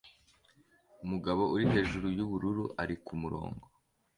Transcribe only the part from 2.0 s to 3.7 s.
yubururu ari kumurongo